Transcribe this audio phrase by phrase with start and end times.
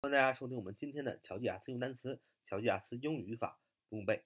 [0.00, 3.58] 欢迎大家收听我们今天的乔吉雅思用单词、乔吉雅思英语语法
[3.88, 4.22] 不用背。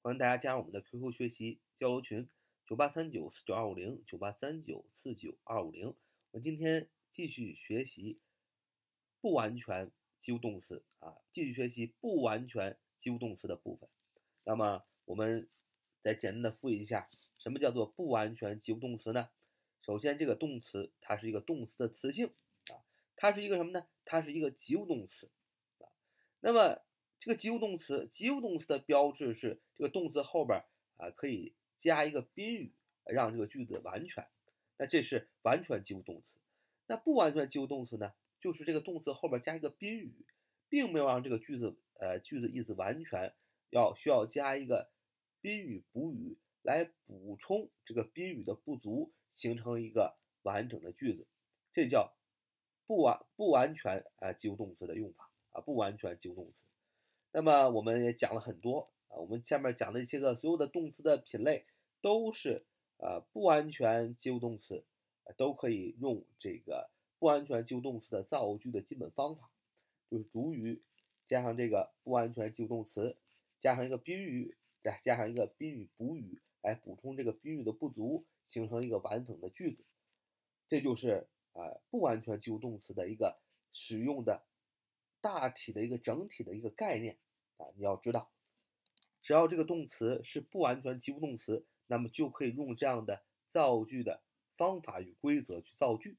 [0.00, 2.28] 欢迎大家加入我们的 QQ 学习交流群：
[2.64, 5.88] 九八三九四九二五零九八三九四九二五零。
[6.30, 8.20] 我们今天继续学习
[9.20, 13.88] 不完全及物动词啊，继续学习不完全及物动词的部分。
[14.44, 15.48] 那么我们
[16.02, 19.30] 再简单的复习一下，什么叫做不完全及物动词呢？
[19.82, 22.28] 首先，这个动词它是一个动词的词性
[22.68, 22.86] 啊，
[23.16, 23.88] 它是一个什么呢？
[24.06, 25.28] 它是一个及物动词
[25.80, 25.92] 啊。
[26.40, 26.80] 那么
[27.20, 30.64] 这个及物动词，及物动词的标志是这个动词后边
[30.96, 32.72] 啊可以加一个宾语，
[33.04, 34.26] 让这个句子完全。
[34.78, 36.38] 那这是完全及物动词。
[36.86, 40.24] 那不完全及物动词呢，就是这个动词后边加一个宾语，
[40.68, 43.34] 并没有让这个句子呃句子意思完全，
[43.70, 44.90] 要需要加一个
[45.40, 51.26] 宾语补语来补充这个宾语的不足，形成一个完整的句子。
[51.72, 52.14] 这叫
[52.86, 56.64] 不完不完全啊及物动词的用法啊，不完全及物动词。
[57.32, 61.64] 那么我们也讲了很多啊，我们下面讲的一些个所有的动词的品类
[62.00, 62.64] 都是
[62.98, 64.84] 呃不完全及物动词。
[65.36, 66.88] 都可以用这个
[67.18, 69.50] 不完全及物动词的造句的基本方法，
[70.08, 70.84] 就是主语
[71.24, 73.16] 加上这个不完全及物动词，
[73.58, 79.84] 加上一个宾语，再加上一个宾语补语来补充这个宾语的不足，形成一个完整的句子。
[80.68, 83.38] 这就是啊不完全及物动词的一个
[83.72, 84.44] 使用的
[85.20, 87.18] 大体的一个整体的一个概念
[87.56, 88.30] 啊，你要知道，
[89.22, 94.22] 只要这个动词是不完全及物动词，那么就可以用这样的造句的。
[94.56, 96.16] 方法与规则去造句，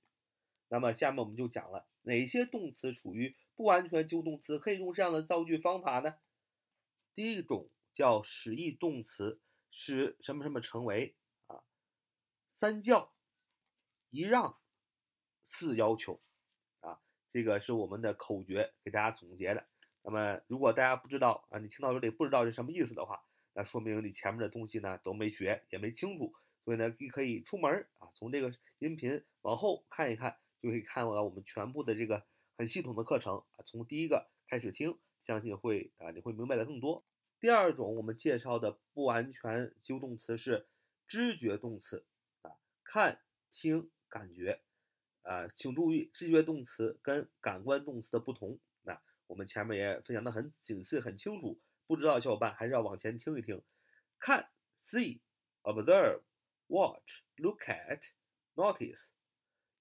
[0.68, 6.20] 那么下面我们就讲了哪些动词属于不完全及物动词，可以用这样的造句方法呢？
[7.16, 9.42] 第一种叫使役动词，
[9.72, 11.16] 使什么什么成为
[11.48, 11.64] 啊，
[12.54, 13.12] 三叫、
[14.12, 14.60] 一让、
[15.50, 16.20] 四要求
[16.82, 17.00] 啊，
[17.32, 19.66] 这个是我们的口诀，给大家总结的。
[20.02, 26.34] 那么如果大家不知道啊，你听到这里不知道是什么意思的话，那说明你前面的东西呢都没学，也没清楚。
[26.66, 32.26] 所以呢，你可以出门啊，从这个音频往后看一看，就可以看到我们全部的这个
[32.58, 37.06] 很系统的课程啊，从第一个开始听，相信会啊，你会明白的更多。
[37.40, 40.68] 第二种我们介绍的不完全及物动词是
[41.08, 42.06] 知觉动词
[42.42, 42.52] 啊，
[42.84, 44.62] 看、听、感觉
[45.28, 48.60] 啊，请注意知觉动词跟感官动词的不同。
[48.84, 53.62] 那我们前面也分享的很仔细、很清楚，不知道的小伙伴还是要往前听一听。
[54.20, 54.50] 看
[54.82, 56.22] ，see，observe。
[56.70, 58.02] watch, look at,
[58.56, 59.06] notice，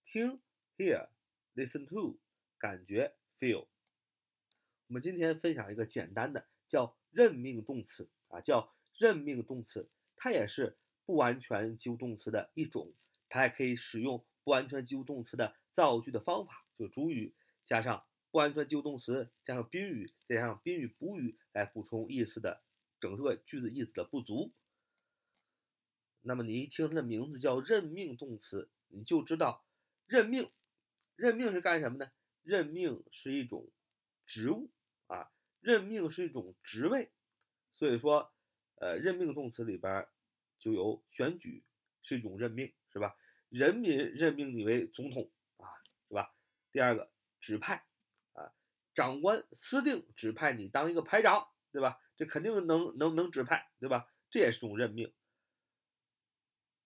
[0.05, 0.41] 听
[0.77, 1.09] ，hear,
[1.57, 2.21] listen to，
[2.59, 3.67] 感觉，feel。
[4.87, 12.95] 我们今天分享一个简单的，叫任命动词啊，叫任命动词，它也是不完全及物动词的一种，
[13.29, 17.35] 它还可以使用不完全及物动词的造句的方法，就是主语
[17.65, 22.63] 加上不完全及物动词，加上宾语，再加上宾语补语来补充意思的
[23.01, 24.53] 整个句子意思的不足。
[26.21, 29.67] 那么你一听它的名字叫任命动词，你就知道
[30.07, 30.49] 任命，
[31.17, 32.13] 任命是干什么呢？
[32.45, 33.69] 任命是一种
[34.25, 34.71] 职务
[35.09, 35.29] 啊，
[35.59, 37.11] 任命是一种职位，
[37.75, 38.33] 所以说，
[38.77, 40.07] 呃，任命动词里边
[40.61, 41.65] 就有选举
[42.01, 43.17] 是一种任命，是吧？
[43.49, 45.67] 人民任命你为总统啊，
[46.09, 46.35] 是吧？
[46.73, 47.85] 第二个指派
[48.33, 48.53] 啊，
[48.95, 52.01] 长官司令指派你当一个排长，对吧？
[52.17, 54.13] 这肯定能能能指派，对吧？
[54.31, 55.13] 这也是种任命。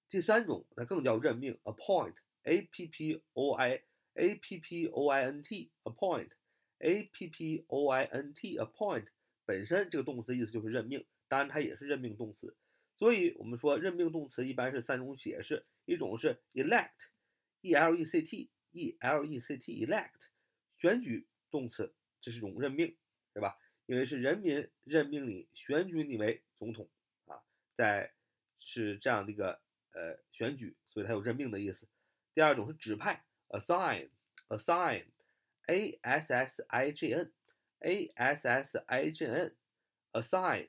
[0.08, 3.82] 第三种，那更叫任命，appoint，a p p o i
[4.14, 9.06] a p p o i n t，appoint，a p p o i n t，appoint，
[9.44, 12.56] 本身这个动词的意思就是任命，当然它也是任命动词，
[13.00, 20.28] 所以我们说任命动词一般是三种解释，一种是 elect，e l e c t，e l e c t，elect，
[20.76, 22.96] 选举动词，这是种任命，
[23.34, 23.58] 对吧？
[23.86, 26.88] 因为是人民任命你，选举你为总统
[27.24, 27.42] 啊，
[27.74, 28.14] 在
[28.60, 29.60] 是这样的一个。
[29.92, 31.88] 呃，选举，所以它有任命的意思。
[32.32, 40.68] 第二种是指派，assign，assign，a s s i g n，a s s i g n，assign，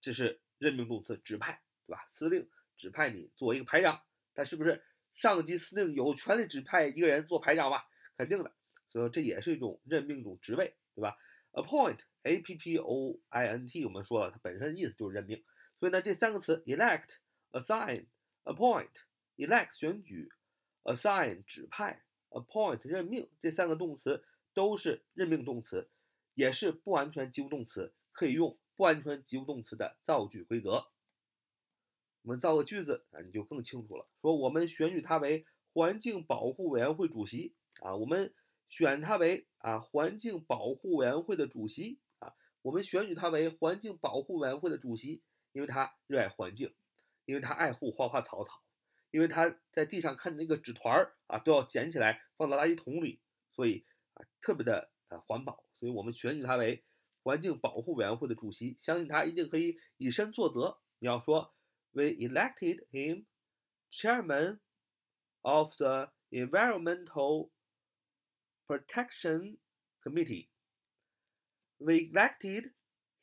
[0.00, 2.08] 这是任命动词，指派，对吧？
[2.12, 4.02] 司令指派你做一个排长，
[4.34, 4.82] 但是不是
[5.14, 7.86] 上级司令有权利指派一个人做排长吧？
[8.16, 8.52] 肯定的，
[8.88, 11.16] 所以说这也是一种任命一种职位，对吧
[11.52, 15.42] ？appoint，a p p o i n t，我们说了，它本身的意思就是任命，
[15.78, 18.06] 所以呢，这三个词，elect，assign。
[18.44, 18.90] appoint、
[19.36, 20.28] elect 选举、
[20.82, 25.88] assign 指派、appoint 任命这三个动词都是任命动词，
[26.34, 30.88] 也是不完全及物动词，可以用不完全及物动词的造句规则。
[32.22, 34.06] 我们造个句子啊，你就更清楚了。
[34.20, 38.32] 说我们选举他为环境保护委员会主席啊，我们
[38.68, 42.32] 选他为啊环境保护委员会的主席啊，
[42.62, 45.22] 我们选举他为环境保护委员会的主席，
[45.52, 46.72] 因为他热爱环境，
[47.24, 48.62] 因为他爱护花花草草，
[49.10, 53.20] 因为他在地上看那个纸团儿啊都要捡起来放到垃圾桶里，
[53.50, 53.84] 所以
[54.14, 56.84] 啊特别的呃环保，所以我们选举他为
[57.24, 60.78] 环境保护委员会的主席，相信他一定可以以身作则。
[60.98, 61.52] 你要说
[61.91, 63.25] ，We elected him
[63.89, 64.59] chairman
[65.41, 67.51] of the environmental
[68.67, 69.57] protection
[70.03, 70.49] committee.
[71.79, 72.73] We elected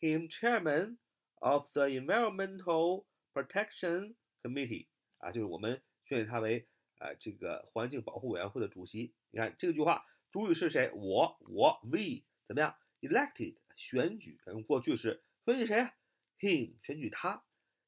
[0.01, 0.99] him chairman
[1.41, 4.89] of the environmental protection committee.
[5.19, 6.69] 啊，就是我们选他为
[6.99, 9.15] 啊这个环境保护委员会的主席。
[9.31, 10.91] 你看这句话，主语是谁？
[10.95, 12.77] 我，我，we 怎么样？
[13.01, 15.91] elected 选举，用过去式选举谁？
[16.39, 17.45] him 选举他，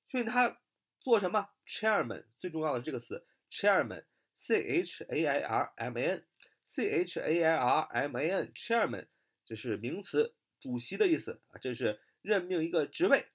[0.08, 0.60] 选举他
[1.01, 8.29] 做什么？chairman 最重要的这个词，chairman，c h a i r m a n，c h a i r m a
[8.29, 9.07] n，chairman
[9.43, 13.25] 这是名词，主席的意思啊，这是任命一个职位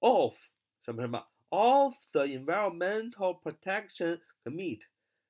[0.00, 0.34] ，of
[0.82, 1.28] 什么什么。
[1.50, 4.86] of the Environmental Protection Committee，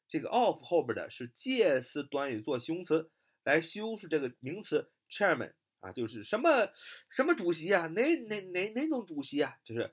[0.07, 3.11] 这个 of 后边的是介词短语做形容词
[3.43, 6.73] 来修饰这个名词 chairman 啊，就是什么
[7.11, 9.93] 什么主席啊，哪哪哪哪种主席啊，就是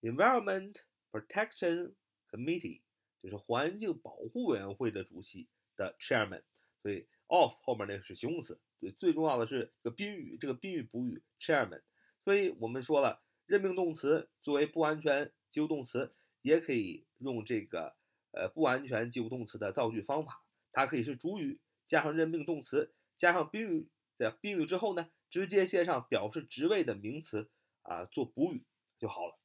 [0.00, 0.74] Environment
[1.12, 1.92] Protection
[2.30, 2.80] Committee，
[3.22, 6.42] 就是环境保护委员会的主席的 chairman，
[6.82, 11.82] 所以 of 后面那个是形容词，对，最重要的是这个宾语，这个宾语补语 chairman，
[12.24, 15.32] 所以我们说了，任命动词作为不完全。
[15.52, 17.94] 及物动词也可以用这个
[18.30, 20.42] 呃不完全及物动词的造句方法，
[20.72, 23.86] 它可以是主语加上任命动词加上宾语，
[24.16, 27.50] 在宾语之后呢，直接接上表示职位的名词
[27.82, 28.64] 啊做补语
[28.98, 29.38] 就好了。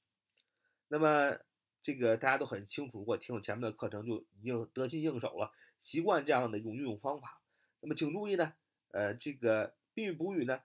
[0.88, 1.38] 那么
[1.82, 7.42] 这个大家都很清楚，如果听了前面的课程就已经得心应手了，习惯这样的一种运用方法。
[7.80, 8.54] 那么请注意呢，
[8.92, 10.62] 呃，这个宾语补语呢，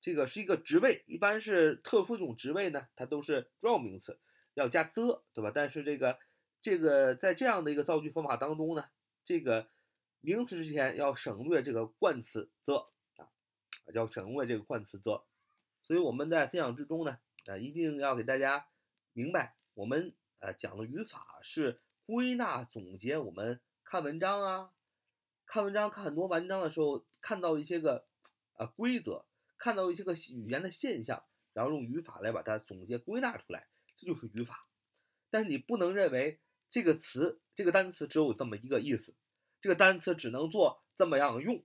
[0.00, 4.18] 这个是一个职位，一般是特殊一种职位呢，它都是专有名词。
[4.54, 5.50] 要加 the，对吧？
[5.54, 6.18] 但是这个
[6.60, 8.84] 这个在这样的一个造句方法当中呢，
[9.24, 9.70] 这个
[10.20, 13.32] 名词之前要省略这个冠词 the 啊，
[13.94, 15.24] 要省略这个冠词 the。
[15.82, 18.66] 所以我们在分享之中呢，啊，一定要给大家
[19.14, 23.16] 明白，我们呃讲的语法是归纳总结。
[23.16, 24.72] 我们看文章啊，
[25.46, 28.04] 看文章看很多文章的时候，看到一些个
[28.54, 29.24] 啊规则，
[29.56, 31.22] 看到一些个语言的现象，
[31.52, 33.68] 然后用语法来把它总结归纳出来。
[33.96, 34.66] 这就是语法，
[35.30, 39.14] 但是你不能认为这个词、这个单词只有这么一个意思，
[39.60, 41.62] 这个单词只能做这么样用，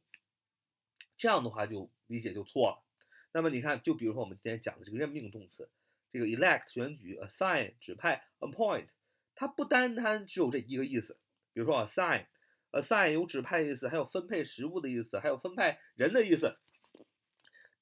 [1.17, 2.83] 这样的话就理解就错了。
[3.31, 5.67] 那么你看，就比如说我们今天讲的这个任命动词，
[6.11, 8.87] 这个 elect 选举，assign 指派，appoint
[9.35, 11.17] 它不单单只有这一个意思。
[11.53, 16.57] 比如说 assign，assign 有指派的意思，还有分配食物的意思，还有分派人的意思。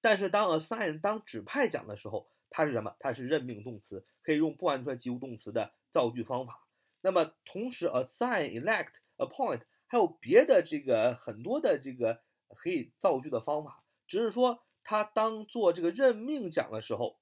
[0.01, 2.95] 但是当 assign 当指派讲的时候，它是什么？
[2.99, 6.65] 它是任命动词，可以用不完全及物动词的造句方法。
[7.01, 17.19] 那么同时，assign、elect、appoint 还有别的这个很多的这个可以造句的方法，只是说它当做这个任命讲的时候，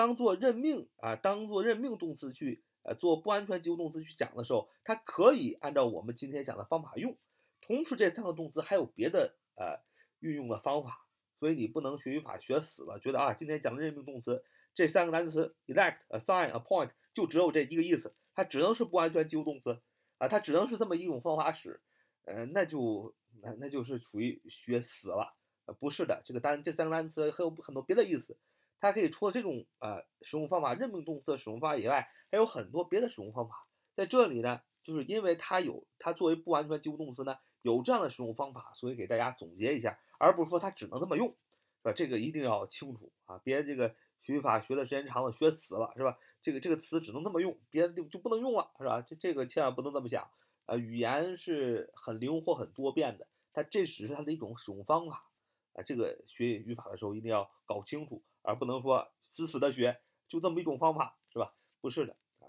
[0.00, 7.14] 当做任命啊，当做任命动词去呃做不安全及物动词去讲的时候，它可以按照我们今天讲的方法用。
[7.60, 9.78] 同时，这三个动词还有别的呃
[10.20, 11.06] 运用的方法。
[11.38, 14.42] 所以你不能学语法学死了，觉得啊，今天讲的任命动词
[14.74, 19.80] 这三个单词 elect、assign、appoint 就只有这一个意思，它只能是不安全及物动词
[20.18, 21.80] 啊，它只能是这么一种方法使，
[22.24, 25.34] 呃，那就那那就是处于学死了，
[25.66, 28.36] 呃，不是的，这个单这三个单词还有很多别的意思，
[28.80, 37.36] 它可以除了这种呃使用方法任命动词的使用方法以外，还有很多别的使用方法，在这里呢，就是因为它有它作为不完全及物动词呢。
[37.62, 41.34] 有这样的使用方法，所以给大家总结一下，而不是说它只能这么用，是
[41.82, 41.92] 吧？
[41.92, 46.16] 这个一定要清楚啊，别这个学语法学的时间长了学死了，是吧？
[46.42, 49.02] 这个这个词只能这么用，别的就就不能用了，是吧？
[49.02, 50.26] 这这个千万不能这么想，
[50.64, 55.26] 呃，语言是很灵活、很多变的，它这只是它的一种使用方法
[55.74, 55.82] 啊。
[55.82, 61.54] 这个学语法的时候一定要搞清楚，而不能说死死的学，就这么一种方法，是吧？
[61.80, 62.46] 不是的啊，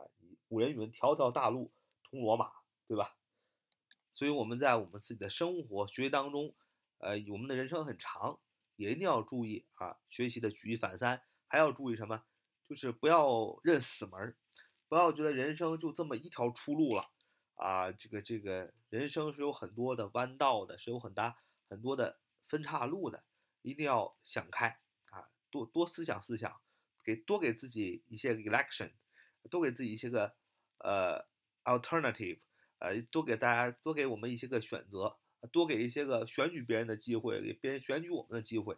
[0.48, 1.72] 古人云：“条条大路
[2.04, 2.52] 通罗马”，
[2.88, 3.16] 对吧？
[4.14, 6.54] 所以我们在我们自己的生活学习当中，
[6.98, 8.40] 呃，我们的人生很长，
[8.76, 12.24] 也一定要注意啊，学习的举一反三，还要注意什么？
[12.68, 14.38] 就是不要认死门儿，
[14.88, 17.10] 不要觉得人生就这么一条出路了
[17.56, 17.92] 啊！
[17.92, 21.38] 这个这个人生是有很多的弯道的，是有很大
[21.70, 23.24] 很多的分岔路的，
[23.62, 24.80] 一定要想开，
[25.52, 26.60] 多多思想思想，
[27.04, 28.94] 给多给自己一些 election，
[29.50, 30.34] 多给自己一些个
[30.80, 31.26] 呃
[31.66, 32.40] alternative。
[32.84, 35.20] 呃，多给大家多给我们一些个选择
[35.52, 38.76] 多给一些个选举别人的机会，给别人选举我们的机会，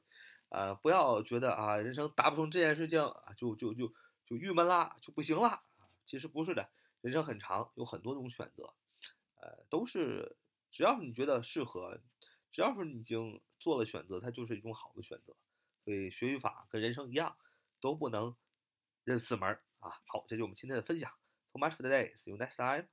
[0.49, 3.93] 啊，不要觉得啊，人生达不成这件事情啊，就就就
[4.25, 5.63] 就郁闷啦，就不行啦。
[6.05, 8.73] 其实不是的，人生很长，有很多种选择，
[9.35, 10.35] 呃，都是
[10.69, 11.97] 只要是你觉得适合，
[12.51, 15.33] 只要是你已经做了选择，它就是一种好的选择。
[15.83, 17.35] 所以学语法跟人生一样，
[17.81, 18.35] 都不能
[19.03, 19.49] 认四门
[19.79, 19.89] 啊。
[20.07, 21.11] 好，这就是我们今天的分享。
[21.51, 22.15] So much for today.
[22.15, 22.87] See you next time.